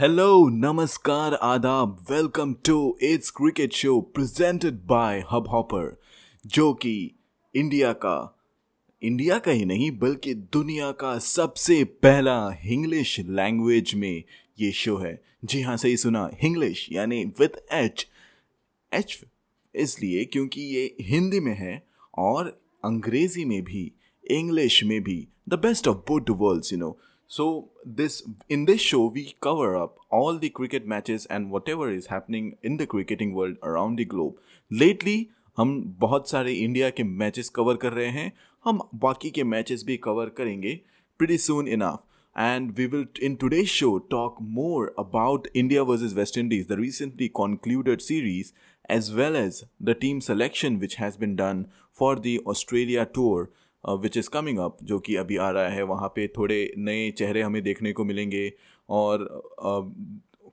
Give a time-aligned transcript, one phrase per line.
[0.00, 1.32] Hello, Namaskar,
[2.10, 4.74] welcome to to cricket show Show presented
[5.48, 6.00] Hubhopper
[6.46, 7.10] जो कि
[7.54, 8.38] India का
[9.02, 14.22] India का ही नहीं बल्कि दुनिया का सबसे पहला इंग्लिश लैंग्वेज में
[14.60, 18.06] ये शो है। जी हाँ सही सुना इंग्लिश यानी विद एच
[18.92, 19.24] एच
[19.74, 21.86] इसलिए क्योंकि ये हिंदी में है
[22.18, 23.92] और अंग्रेज़ी में भी
[24.30, 26.98] इंग्लिश में भी the best of both worlds you know
[27.29, 32.07] So this in this show we cover up all the cricket matches and whatever is
[32.07, 34.35] happening in the cricketing world around the globe.
[34.83, 35.17] Lately
[35.57, 38.31] हम बहुत सारे India के matches cover कर रहे हैं
[38.65, 40.79] हम बाकी के मैचेस भी कवर करेंगे
[41.17, 42.01] pretty soon enough.
[42.35, 47.29] And we will, in today's show, talk more about India versus West Indies, the recently
[47.29, 48.51] concluded series,
[48.89, 53.49] as well as the team selection which has been done for the Australia tour
[53.84, 57.42] Which is coming up जो कि अभी आ रहा है, वहाँ पे थोड़े नए चेहरे
[57.42, 58.52] हमें देखने को मिलेंगे
[58.88, 59.52] और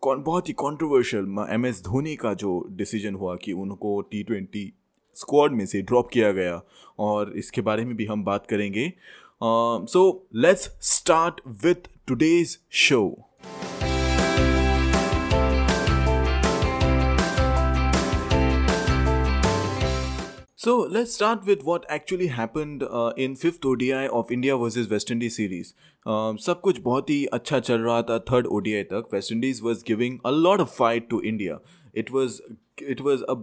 [0.02, 4.74] कौन बहुत ही कॉन्ट्रोवर्शियल एम एस धोनी का जो डिसीज़न हुआ कि उनको टी ट्वेंटी
[5.16, 6.62] स्क्वाड में से ड्रॉप किया गया
[7.00, 8.94] और इसके बारे में भी हम बात करेंगे।
[9.42, 13.27] So let's start with today's show
[20.68, 25.10] So let's start with what actually happened uh, in fifth ODI of India versus West
[25.10, 25.74] Indies series.
[26.06, 29.08] Uh, सब कुछ बहुत ही अच्छा चल रहा था थर्ड ODI तक.
[29.14, 31.58] West Indies was giving a lot of fight to India.
[32.04, 32.42] It was
[32.82, 33.34] it was a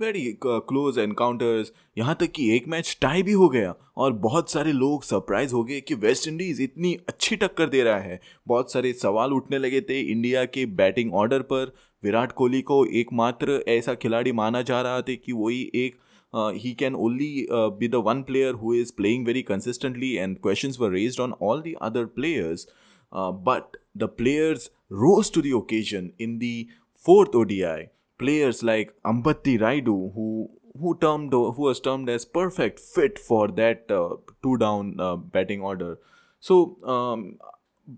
[0.00, 4.72] very close encounters यहाँ तक कि एक मैच टाई भी हो गया और बहुत सारे
[4.72, 8.92] लोग सरप्राइज़ हो गए कि वेस्ट इंडीज़ इतनी अच्छी टक्कर दे रहा है बहुत सारे
[9.02, 11.72] सवाल उठने लगे थे इंडिया के बैटिंग ऑर्डर पर
[12.02, 15.98] विराट कोहली को एकमात्र ऐसा खिलाड़ी माना जा रहा था कि वही एक
[16.33, 20.41] uh, he can only uh, be the one player who is playing very consistently, and
[20.41, 22.67] questions were raised on all the other players.
[23.11, 27.89] Uh, but the players rose to the occasion in the fourth ODI.
[28.17, 33.89] Players like Ambati Raidu, who who termed who was termed as perfect fit for that
[33.89, 35.97] uh, two down uh, batting order.
[36.39, 37.37] So um,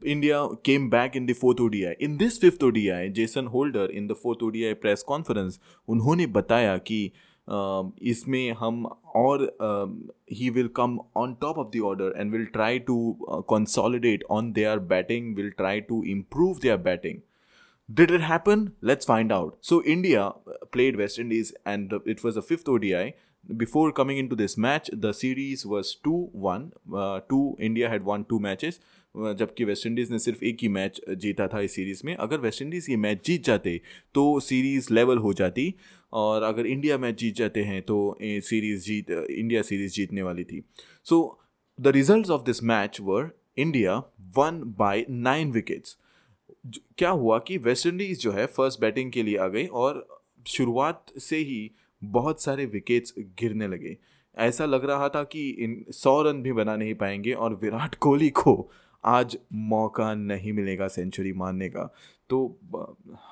[0.03, 1.95] India came back in the fourth ODI.
[1.99, 5.59] In this fifth ODI, Jason Holder in the fourth ODI press conference,
[5.89, 7.11] उन्होंने बताया कि
[7.48, 9.44] इसमें हम और
[10.32, 12.96] ही will come on top of the order and will try to
[13.50, 17.20] consolidate on their batting will try to improve their batting
[17.88, 18.60] Did it happen?
[18.80, 19.56] Let's find out.
[19.60, 20.32] So India
[20.70, 23.14] played West Indies and it was a fifth ODI.
[23.44, 26.70] Before coming into this match, the series was 2-1.
[26.94, 28.80] Uh, two India had won two matches.
[29.14, 32.62] जबकि West Indies ने सिर्फ़ एक ही match जीता था इस series में अगर West
[32.62, 33.80] Indies ये मैच जीत जाते
[34.14, 35.74] तो सीरीज़ लेवल हो जाती
[36.12, 40.62] और अगर इंडिया मैच जीत जाते हैं तो सीरीज़ जीत, इंडिया सीरीज़ जीतने वाली थी।
[41.04, 41.38] So
[41.78, 43.96] the result of this match were India
[44.36, 45.96] won by nine wickets
[46.98, 50.06] क्या हुआ कि वेस्ट इंडीज़ जो है फ़र्स्ट बैटिंग के लिए आ गई और
[50.46, 51.70] शुरुआत से ही
[52.02, 53.96] बहुत सारे विकेट्स गिरने लगे।
[54.38, 58.28] ऐसा लग रहा था कि इन, सौ रन भी बना नहीं पाएँगे और विराट कोहली
[58.30, 58.70] को
[59.04, 61.92] आज मौका नहीं मिलेगा सेंचुरी मारने का।
[62.32, 62.38] तो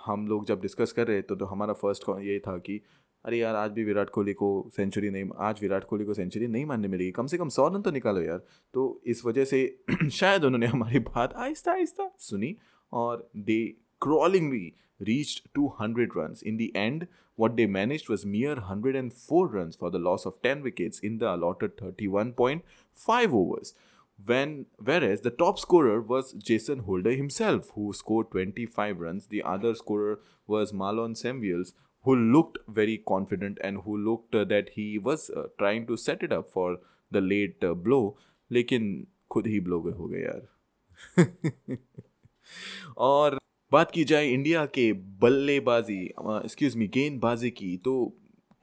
[0.06, 2.80] हम लोग जब डिस्कस कर रहे थे तो हमारा फ़र्स्ट ये था कि
[3.24, 6.64] अरे यार आज भी विराट कोहली को सेंचुरी नहीं आज विराट कोहली को सेंचुरी नहीं
[6.66, 8.42] मानने मिलेगी कम से कम सौ रन तो निकालो यार
[8.74, 8.84] तो
[9.14, 9.60] इस वजह से
[10.18, 12.56] शायद उन्होंने हमारी बात आहिस्ता आहिस्ता सुनी
[12.92, 13.62] और they
[14.02, 16.42] क्रॉलिंगली reached 200 runs.
[16.42, 17.06] In the end,
[17.38, 21.34] what they managed was mere 104 runs for the loss of 10 wickets in the
[21.34, 23.74] allotted 31.5 overs.
[24.26, 29.26] When whereas the top scorer was Jason Holder himself, who scored 25 runs.
[29.26, 34.70] The other scorer was Marlon Samuels, who looked very confident and who looked uh, that
[34.70, 36.78] he was uh, trying to set it up for
[37.10, 38.16] the late uh, blow.
[38.53, 41.76] लेकिन खुद ही blow हो गए यार
[42.98, 43.38] और
[43.72, 48.16] बात की जाए India के बल्लेबाजी एक्सक्यूज मी गेंदबाजी की तो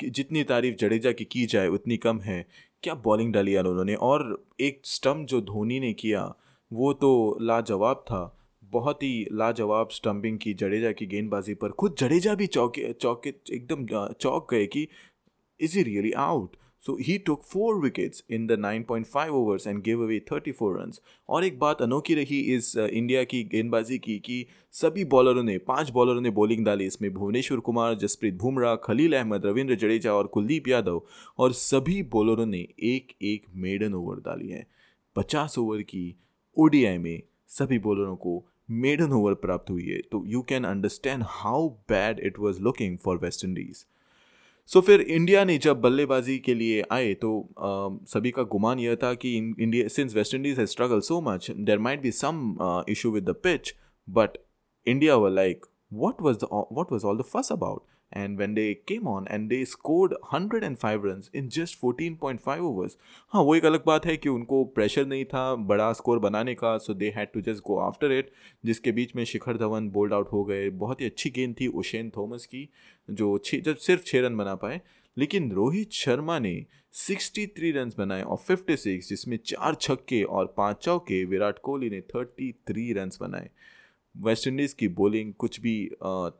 [0.03, 2.45] जितनी तारीफ़ जडेजा की की जाए उतनी कम है
[2.83, 3.95] क्या बॉलिंग डाली यार उन्होंने?
[3.95, 6.33] और एक स्टम्प जो धोनी ने किया,
[6.73, 8.33] वो तो लाजवाब था।
[8.63, 13.85] बहुत ही लाजवाब स्टम्पिंग की जडेजा की गेंदबाजी पर। खुद जडेजा भी चौके चौके, एकदम
[14.13, 14.87] चौक गए कि
[15.59, 16.55] is he really out
[16.87, 21.45] so he took four wickets in the 9.5 overs and give away 34 runs और
[21.45, 26.21] एक बात अनोखी रही इस इंडिया की गेंदबाजी की कि सभी बॉलरों ने, पाँच बॉलरों
[26.21, 31.01] ने बॉलिंग डाली। इसमें भुवनेश्वर कुमार, जसप्रीत बुमराह, खलील अहमद, रविंद्र जडेजा और कुलदीप यादव
[31.37, 34.67] और सभी बॉलरों ने एक एक मेडन ओवर डाली है।
[35.15, 36.15] पचास ओवर की
[36.57, 41.69] ओडीआई में सभी बॉलरों को मेडन ओवर प्राप्त हुई है। तो you can understand how
[41.69, 43.96] bad it was looking for West Indies
[44.69, 47.49] so फिर इंडिया ने जब बल्लेबाजी के लिए आए तो
[48.07, 51.79] सभी का गुमान यह था कि India since West Indies has struggle so much there
[51.79, 52.57] might be some
[52.89, 53.73] issue with the pitch
[54.09, 54.37] but
[54.87, 57.83] India व like what was the, what was all the fuss about?
[58.15, 62.91] And when they came on and they scored 105 runs in just 14.5 overs,
[63.29, 66.77] हाँ वो एक अलग बात है कि उनको pressure नहीं था बड़ा स्कोर बनाने का
[66.77, 68.31] so they had to just go after it
[68.65, 72.11] जिसके बीच में शिखर धवन बोल्ड आउट हो गए। बहुत ही अच्छी गेंद थी उशेन
[72.17, 72.69] थॉमस की
[73.09, 74.81] जो छः जब सिर्फ़ छः रन बना पाए।
[75.17, 81.25] लेकिन रोहित शर्मा ने 63 रन बनाए और 56 जिसमें चार छक्के और पाँच चौके
[81.25, 83.49] विराट कोहली ने 33 रन बनाए।
[84.17, 85.73] वेस्ट इंडीज़ की बॉलिंग कुछ भी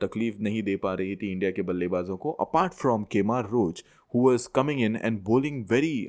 [0.02, 3.84] तकलीफ़ नहीं दे पा रही थी इंडिया के बल्लेबाजों को apart from Kemar Roach
[4.14, 6.08] who was coming in and bowling very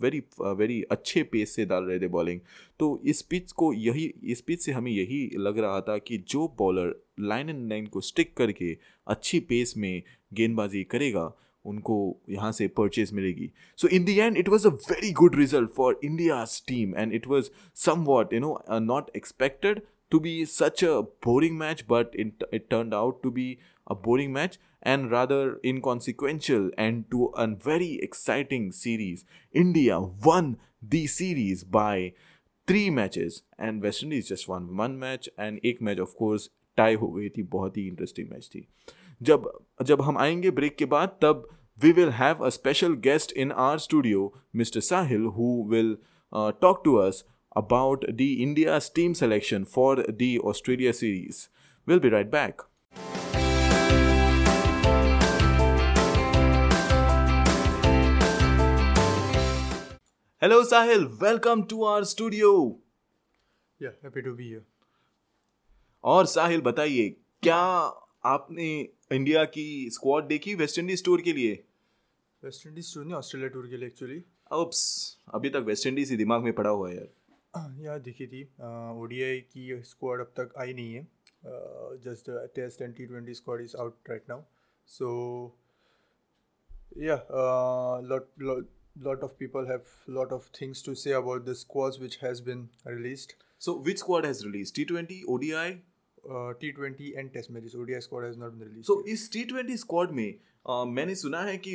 [0.00, 2.40] very very अच्छे पेस से डाल रहे थे बॉलिंग
[2.80, 6.46] तो इस पिच को यही, इस पिच से हमें यही लग रहा था कि जो
[6.58, 8.76] बॉलर लाइन एंड लाइन को स्टिक करके
[9.06, 10.02] अच्छी पेस में
[10.34, 11.32] गेंदबाजी करेगा,
[11.64, 11.96] उनको
[12.30, 13.50] यहाँ से परचेज मिलेगी.
[13.78, 17.26] So in the end it was a very good result for India's team and it
[17.28, 17.50] was
[18.04, 19.80] somewhat you know not expected
[20.11, 24.31] to be such a boring match, but it, it turned out to be a boring
[24.33, 29.25] match and rather inconsequential and to a very exciting series.
[29.51, 32.13] India won the series by
[32.67, 36.95] three matches and West Indies just won one match and एक match of course tie
[37.01, 38.67] हो गई थी बहुत ही interesting match थी
[39.29, 39.49] जब
[39.83, 41.47] जब हम आएंगे ब्रेक के बाद तब
[41.79, 44.81] we will have a special guest in our studio, Mr.
[44.81, 45.97] Sahil, who will
[46.33, 47.23] uh, talk to us
[47.56, 51.48] about the India's team selection for the Australia series.
[51.86, 52.60] We'll be right back.
[60.42, 62.76] Hello Sahil, welcome to our studio.
[63.80, 64.64] Yeah, happy to be here.
[66.04, 67.08] और साहिल बताइए
[67.42, 67.56] क्या
[68.26, 68.66] आपने
[69.12, 71.62] India की squad देखी waste Indies tour के लिए
[72.42, 74.22] West Indies tour नहीं Australia tour के लिए एक्चुअली
[75.34, 77.08] अभी तक वेस्ट इंडीज ही दिमाग में पड़ा हुआ है यार
[77.84, 79.06] यार देखी थी ओ
[79.52, 81.06] की स्क्वाड अब तक आई नहीं है।
[82.04, 84.42] Just test and T twenty squad is out right now
[84.88, 85.08] so
[86.98, 87.16] या
[88.98, 92.68] lot of people have lot of things to say about the squad which has been
[92.86, 95.22] released so which squad has release T twenty
[96.24, 99.76] T twenty and test matches ODI squad has not been release so इस T twenty
[99.76, 100.34] squad में
[100.64, 101.72] Uh, मैंने सुना है कि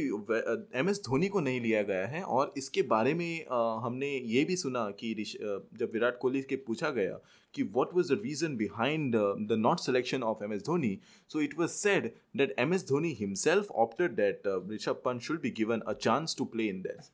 [0.80, 4.44] M S Dhoni को नहीं लिया गया है और इसके बारे में uh, हमने ये
[4.46, 7.20] भी सुना कि uh, जब विराट कोहली के पूछा गया
[7.54, 9.16] कि what was the reason behind
[9.50, 10.98] the not selection of M S Dhoni
[11.30, 15.50] so it was said that M S Dhoni himself opted that Rishabh Pant should be
[15.58, 17.12] given a chance to play in that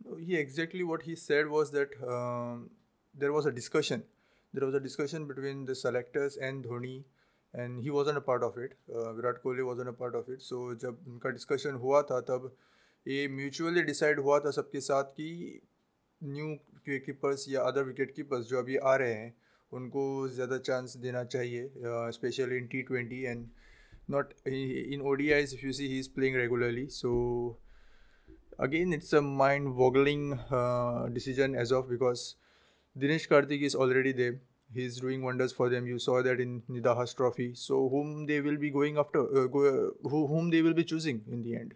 [0.00, 2.58] he exactly what he said was that uh,
[3.14, 4.02] there a a discussion
[4.56, 6.96] there was a discussion between the selectors and dhoni
[7.54, 8.74] and he wasn't a part of it
[9.16, 12.50] Virat Kohli wasn't a part of it so जब उनका discussion हुआ था तब
[13.06, 15.28] ये mutually decide हुआ था सबके साथ कि
[16.20, 19.34] न्यू विकेट कीपर्स या अदर विकेट कीपर्स जो अभी आ रहे हैं
[19.72, 21.70] उनको ज़्यादा चांस देना चाहिए
[22.18, 23.46] specially in T twenty and
[24.10, 27.14] not in O D Is you see he is playing regularly so
[28.58, 30.22] it's a mind boggling
[30.58, 32.22] uh, decision as of because
[32.97, 34.39] Dinesh Karthik is already there
[34.73, 35.85] he's doing wonders for them.
[35.85, 37.53] You saw that in Nidahas Trophy.
[37.55, 40.83] So whom they will be going after, uh, go, uh, who, whom they will be
[40.83, 41.73] choosing in the end.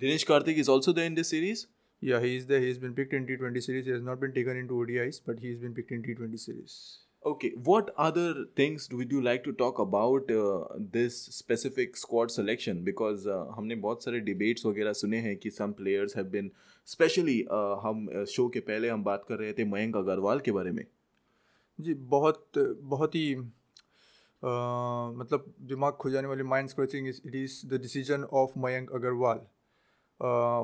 [0.00, 1.66] Dinesh Karthik is also there in this series.
[2.00, 2.60] Yeah, he is there.
[2.60, 3.86] He's been picked in T20 series.
[3.86, 6.98] He has not been taken into ODIs, but he's been picked in T20 series.
[7.26, 12.84] Okay, what other things would you like to talk about uh, this specific squad selection?
[12.84, 16.71] Because uh, हमने बहुत सारे debates वगैरह सुने हैं कि some players have been, especially
[16.87, 20.51] specially uh, हम uh, show के पहले हम बात कर रहे थे मयंक अग्रवाल के
[20.51, 20.85] बारे में।
[21.79, 22.51] जी बहुत
[22.93, 23.35] बहुत ही
[24.43, 24.49] आ,
[25.11, 29.39] मतलब दिमाग खो जाने वाली mind scratching it is the decision of Mayank Agarwal.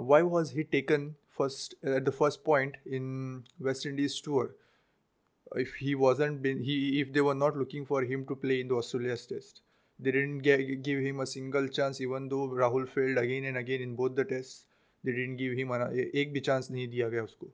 [0.09, 5.93] Why was he taken first at the first point in West Indies tour if he
[5.93, 9.63] wasn't if they were not looking for him to play in the Australia test
[9.99, 10.41] they didn't
[10.85, 14.25] give him a single chance even though Rahul failed again and again in both the
[14.29, 14.67] test
[15.03, 17.51] they didn't give he माना एक भी चांस नहीं दिया गया उसको।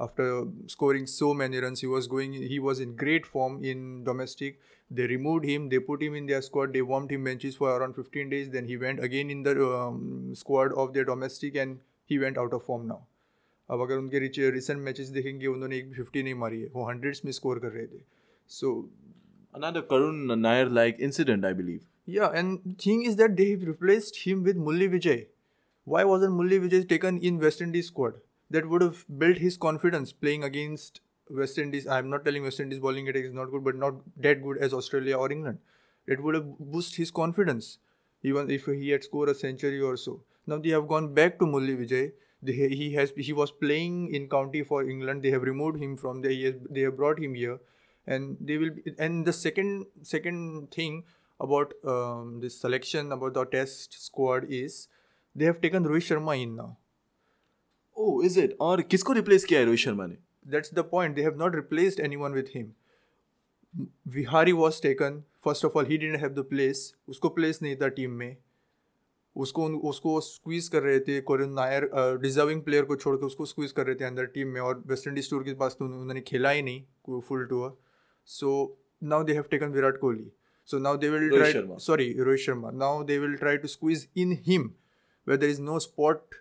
[0.00, 4.58] After scoring so many run he was going he was in great form in domestic
[4.90, 7.94] they remove him they put him in their squad they want him benches for around
[7.94, 11.76] fifteen days then he went again in the squad of their domestic and
[12.10, 13.00] he went out of form now
[13.68, 17.32] अब अगर उनके recent matches देखेंगे उन्होंने एक fifty नहीं मारी है वो हंड्रेड में
[17.32, 18.00] स्कोर कर रहे थे।
[18.50, 18.70] So
[19.54, 24.16] another Karun Nair like incident I believe yeah and thing is that they have replaced
[24.18, 25.26] him with Murali Vijay
[25.88, 28.14] why wasn't Mulli Vijay taken in West Indies squad
[28.50, 31.86] that would have built his confidence playing against West Indies.
[31.86, 34.72] I'm not telling West Indies bowling attack is not good, but not that good as
[34.72, 35.58] Australia or England.
[36.06, 37.78] It would have boosted his confidence,
[38.22, 40.22] even if he had scored a century or so.
[40.46, 42.12] Now they have gone back to Mulli Vijay.
[42.42, 45.22] They, he has he was playing in county for England.
[45.22, 46.32] They have removed him from there.
[46.32, 47.58] Has, they have brought him here,
[48.06, 48.70] and they will.
[48.70, 51.02] Be, and the second second thing
[51.40, 54.88] about um, this selection about the test squad is
[55.38, 56.70] they have taken Rohit Sharma in now.
[57.96, 58.56] Oh, is it?
[58.60, 60.16] और किसको replace किया है रोहित शर्मा ने?
[60.46, 61.16] That's the point.
[61.16, 62.68] They have not replaced anyone with him.
[64.16, 65.24] Vihari was taken.
[65.46, 66.84] First of all, he didn't have the place.
[67.08, 68.36] उसको place नहीं था team में
[69.36, 71.88] उसको उसको स्क्वीज कर रहे थे कोरिन नायर
[72.22, 75.30] डिजर्विंग प्लेयर को छोड़कर उसको स्क्वीज कर रहे थे अंदर टीम में और वेस्ट इंडीज
[75.30, 77.78] टूर के पास तो उन्होंने खेला ही नहीं full tour
[78.28, 78.54] so
[79.12, 80.30] now they have taken Virat Kohli
[80.68, 81.52] so now they will try
[81.86, 84.70] sorry Rohit Sharma now they will try to squeeze in him
[85.28, 86.34] where there is no spot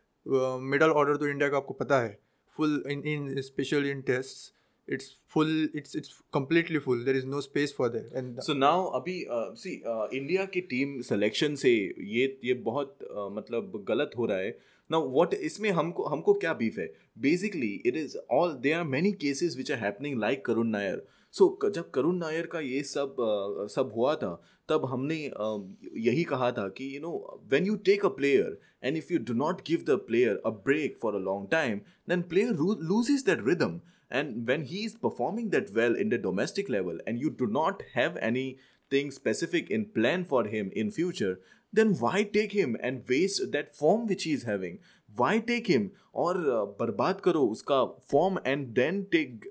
[0.73, 2.17] middle order तो India का आपको पता है.
[2.53, 4.55] Full in specially in test
[4.87, 6.99] it's full it's it's completely full.
[7.07, 10.61] There is no space for that and so now अभी uh, see uh, India की
[10.69, 11.71] team selection से
[12.11, 14.53] ये ये बहुत uh, मतलब गलत हो रहा है.
[14.89, 16.87] Now what इसमें हमको हमको क्या बीफ है?
[17.19, 21.45] Basically it is all there are many cases which are happening like Karun Nair so
[21.63, 24.31] so, जब करुण नायर का ये सब आ, सब हुआ था
[24.69, 25.57] तब हमने आ,
[25.97, 29.33] यही कहा था कि you know when you take a player and if you do
[29.35, 31.79] not give the player a break for a long time
[32.09, 32.53] then player
[33.11, 33.79] loses that rhythm
[34.11, 37.83] and when he is performing that well in the domestic level and you do not
[37.95, 38.17] have
[38.91, 41.37] anything specific in plan for him in future
[41.73, 44.77] then why take him and waste that form which he is having
[45.19, 49.49] why take him और uh, बर्बाद करो उसका form and then take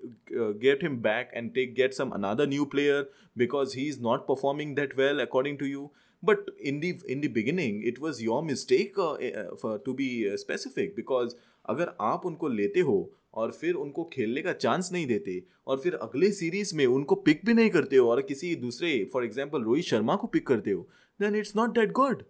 [0.62, 4.74] get him back and take get some another new player because he is not performing
[4.76, 5.90] that well according to you
[6.22, 8.94] but in the in the beginning it was your mistake
[9.84, 10.08] to be
[10.38, 11.34] specific because
[11.68, 12.98] अगर आप उनको लेते हो
[13.34, 17.44] और फिर उनको खेलने का चांस नहीं देते और फिर अगले सीरीज़ में उनको पिक
[17.46, 20.86] भी नहीं करते हो और किसी दूसरे फॉर एग्ज़ाम्पल रोहित शर्मा को पिक करते हो
[21.20, 22.22] then it's not that good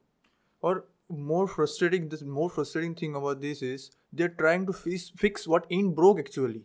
[0.62, 5.46] और more frustrating this more frustrating thing about this is they're trying to fix, fix
[5.46, 6.62] what ain't broke actually.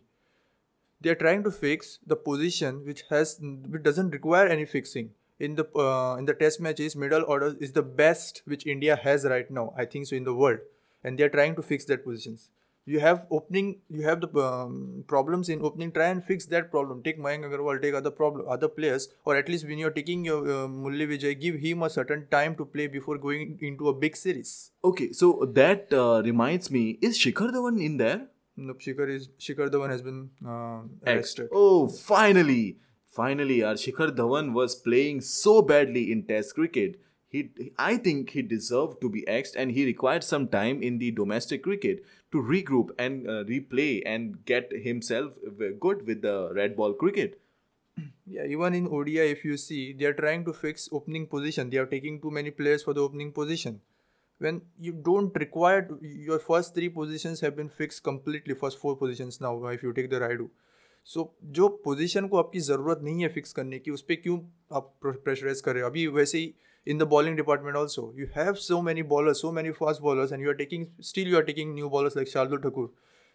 [1.00, 5.10] They're trying to fix the position which has which doesn't require any fixing.
[5.38, 9.24] In the uh, in the test matches middle order is the best which india has
[9.24, 10.60] right now i think so in the world.
[11.04, 12.50] And they're trying to fix that positions
[12.84, 17.02] you have opening you have the um, problems in opening try and fix that problem.
[17.02, 20.42] Take Mayank Agarwal take other problem other players or at least when you're taking your
[20.42, 24.16] uh, Murali Vijay give him a certain time to play before going into a big
[24.16, 24.72] series.
[24.84, 28.26] Okay so that uh, reminds me is Shikhar Dhawan in there?
[28.56, 31.48] No Shikhar is Shikhar Dhawan has been uh, arrested.
[31.52, 37.00] Oh finally finally our Shikhar Dhawan was playing so badly in test cricket
[37.31, 41.11] he I think he deserved to be axed and he required some time in the
[41.11, 45.33] domestic cricket to regroup and uh, replay and get himself
[45.79, 47.39] good with the red ball cricket.
[48.25, 51.69] Yeah, even in ODI, if you see, they are trying to fix opening position.
[51.69, 53.81] They are taking too many players for the opening position.
[54.39, 58.53] When you don't require to, your first three positions have been fixed completely.
[58.53, 60.49] First four positions now, if you take the Raidu.
[61.05, 64.37] So so, जो position को आपकी ज़रूरत नहीं है fix करने की उस पर क्यों
[64.77, 66.53] आप प्रेशराइज कर रहे हो अभी वैसे ही
[66.86, 68.12] in the bowling department also.
[68.16, 71.38] You have so many bowlers, so many fast bowlers, and you are taking still you
[71.38, 72.88] are taking new bowlers like Shardul Thakur,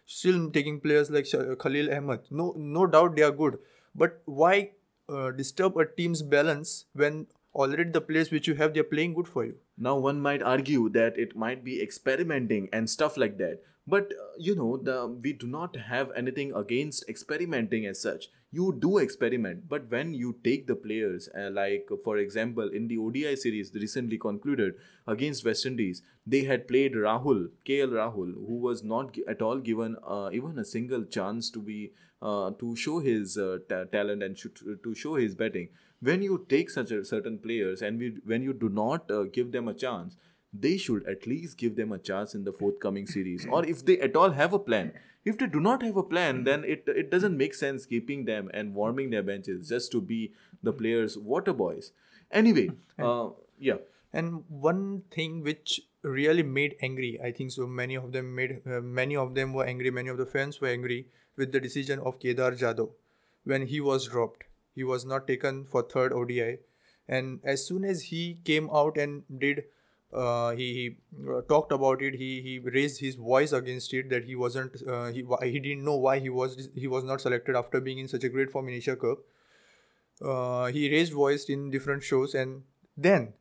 [0.05, 1.27] still taking players like
[1.59, 2.21] Khalil Ahmed.
[2.29, 3.57] No, no doubt they are good,
[3.95, 4.71] but why
[5.09, 9.13] uh, disturb a team's balance when already the players which you have they are playing
[9.13, 9.55] good for you?
[9.77, 13.61] Now one might argue that it might be experimenting and stuff like that.
[13.85, 18.77] But uh, you know, the we do not have anything against experimenting as such you
[18.79, 23.35] do experiment but when you take the players uh, like for example in the odi
[23.35, 24.73] series recently concluded
[25.05, 29.97] against west indies they had played rahul kl rahul who was not at all given
[30.07, 34.35] uh, even a single chance to be uh, to show his uh, ta- talent and
[34.37, 34.49] to,
[34.83, 35.69] to show his betting.
[35.99, 39.51] When you take such a certain players and we, when you do not uh, give
[39.51, 40.15] them a chance
[40.53, 43.45] they should at least give them a chance in the forthcoming series.
[43.45, 44.93] Or if they at all have a plan
[45.27, 48.49] if they do not have a plan, then it it doesn't make sense keeping them
[48.53, 50.19] and warming their benches just to be
[50.69, 51.91] the players' water boys.
[52.31, 52.69] Anyway,
[52.99, 53.29] uh,
[53.59, 53.85] yeah.
[54.13, 57.67] And one thing which really made angry, I think so.
[57.67, 59.91] Many of them made uh, many of them were angry.
[59.99, 60.99] Many of the fans were angry
[61.35, 62.91] with the decision of Kedar Jadhav
[63.43, 64.45] when he was dropped.
[64.75, 66.59] He was not taken for third ODI,
[67.07, 69.63] and as soon as he came out and did
[70.13, 70.97] uh, he, he
[71.29, 72.15] uh, talked about it.
[72.15, 75.97] He he raised his voice against it that he wasn't uh, he he didn't know
[75.97, 78.75] why he was he was not selected after being in such a great form in
[78.75, 79.19] Asia Cup.
[80.21, 82.63] Uh, he raised voice in different shows and
[82.95, 83.33] then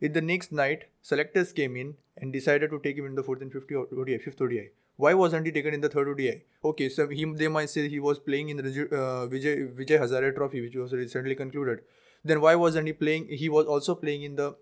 [0.00, 3.42] in the next night selectors came in and decided to take him in the fourth
[3.42, 7.08] and fifth ODI fifth ODI why wasn't he taken in the third ODI okay so
[7.08, 10.76] he, they might say he was playing in the uh, Vijay Vijay Hazare Trophy which
[10.76, 11.80] was recently concluded.
[12.24, 13.28] Then why wasn't he playing?
[13.28, 14.54] He was also playing in the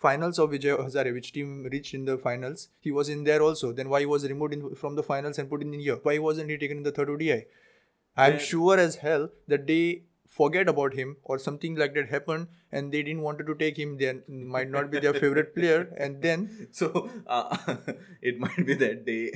[0.00, 3.72] finals of Vijay Hazare, which team reached in the finals, he was in there also.
[3.72, 5.96] Then why he was removed in, from the finals and put in here?
[6.02, 7.44] Why wasn't he taken in the third ODI?
[8.16, 10.02] I'm sure as hell that they
[10.37, 13.97] forget about him or something like that happened and they didn't wanted to take him
[13.97, 14.21] then
[14.55, 17.57] might not be their favorite player and then so uh,
[18.21, 19.31] it might be that they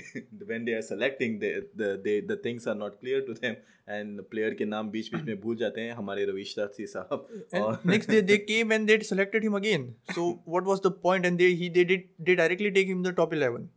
[0.45, 3.55] when they are selecting the the they, the things are not clear to them
[3.87, 7.27] and player के नाम बीच बीच में भूल जाते हैं हमारे रवीश दासी साहब
[7.59, 11.29] and next day they came and they selected him again so what was the point
[11.29, 13.69] and they he they did they directly take him the top 11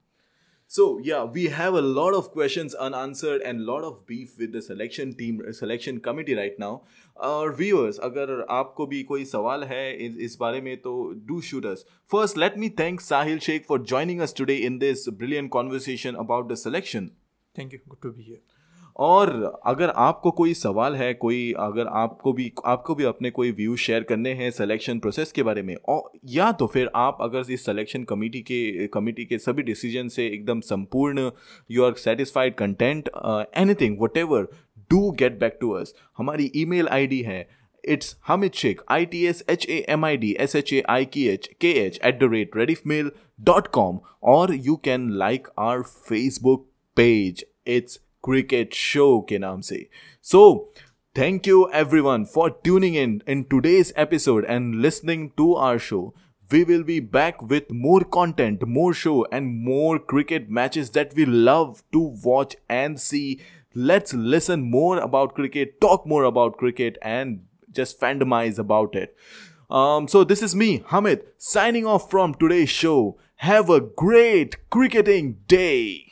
[0.66, 4.62] so yeah, we have a lot of questions unanswered and lot of beef with the
[4.62, 6.70] selection team, selection committee right now.
[7.16, 10.94] Our viewers, अगर आपको भी कोई सवाल है इस, इस बारे में तो
[11.32, 11.84] do shoot us.
[12.14, 16.48] First, let me thank Sahil Sheikh for joining us today in this brilliant conversation about
[16.48, 17.12] the selection.
[17.54, 17.80] Thank you.
[17.88, 18.55] Good to be here.
[18.97, 19.29] और
[19.65, 24.03] अगर आपको कोई सवाल है, कोई अगर आपको भी आपको भी अपने कोई व्यू शेयर
[24.03, 28.03] करने हैं सिलेक्शन प्रोसेस के बारे में, और या तो फिर आप अगर इस सिलेक्शन
[28.03, 31.29] कमेटी के कमेटी के सभी डिसीज़न से एकदम संपूर्ण
[31.71, 33.09] you are satisfied content
[33.57, 34.47] anything whatever
[34.91, 37.47] do get back to us हमारी ईमेल आईडी है
[37.83, 41.05] it's Hamid Shaikh I T S H A M I D S H A I
[41.05, 43.11] K H K H at the rate Rediff mail
[43.41, 43.99] dot com
[44.33, 49.86] और you can like our Facebook page It's cricket show के नाम से
[50.32, 50.42] so
[51.14, 56.02] thank you everyone for tuning in in today's episode and listening to our show
[56.52, 61.24] we will be back with more content more show and more cricket matches that we
[61.24, 63.40] love to watch and see
[63.74, 69.16] let's listen more about cricket talk more about cricket and just fandomize about it
[69.70, 75.38] um, so this is me hamid signing off from today's show have a great cricketing
[75.48, 76.05] day